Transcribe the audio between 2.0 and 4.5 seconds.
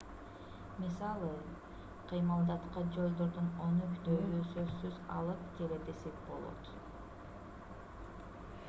кыймылдаткыч жолдорду өнүктүүгө